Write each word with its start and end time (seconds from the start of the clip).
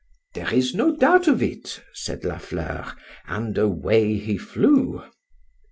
—There 0.33 0.51
is 0.51 0.73
no 0.73 0.95
doubt 0.95 1.27
of 1.27 1.43
it, 1.43 1.83
said 1.93 2.23
La 2.25 2.39
Fleur;—and 2.39 3.55
away 3.59 4.17
he 4.17 4.35
flew. 4.35 5.03